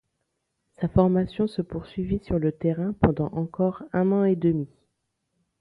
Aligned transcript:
Sa 0.71 0.87
formation 0.87 1.45
se 1.45 1.61
poursuivit 1.61 2.17
sur 2.25 2.39
le 2.39 2.51
terrain 2.51 2.93
pendant 3.03 3.27
encore 3.33 3.83
un 3.93 4.11
an 4.11 4.23
et 4.23 4.35
demi. 4.35 4.67